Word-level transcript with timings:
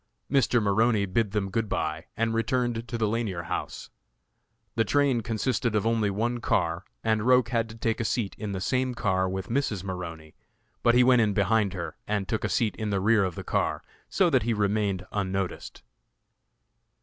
Mr. 0.31 0.59
Maroney 0.59 1.05
bid 1.05 1.29
them 1.29 1.51
good 1.51 1.69
bye, 1.69 2.07
and 2.17 2.33
returned 2.33 2.87
to 2.87 2.97
the 2.97 3.05
Lanier 3.07 3.43
House. 3.43 3.91
The 4.73 4.83
train 4.83 5.21
consisted 5.21 5.75
of 5.75 5.85
only 5.85 6.09
one 6.09 6.39
car, 6.39 6.83
and 7.03 7.21
Roch 7.21 7.49
had 7.49 7.69
to 7.69 7.75
take 7.75 7.99
a 7.99 8.03
seat 8.03 8.33
in 8.39 8.51
the 8.51 8.59
same 8.61 8.95
car 8.95 9.29
with 9.29 9.49
Mrs. 9.49 9.83
Maroney, 9.83 10.33
but 10.81 10.95
he 10.95 11.03
went 11.03 11.21
in 11.21 11.33
behind 11.35 11.73
her, 11.73 11.97
and 12.07 12.27
took 12.27 12.43
a 12.43 12.49
seat 12.49 12.75
in 12.77 12.89
the 12.89 12.99
rear 12.99 13.23
of 13.23 13.35
the 13.35 13.43
car, 13.43 13.83
so 14.09 14.27
that 14.31 14.41
he 14.41 14.55
remained 14.55 15.05
unnoticed. 15.11 15.83